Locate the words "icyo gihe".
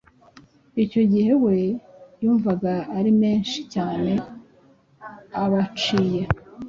0.83-1.33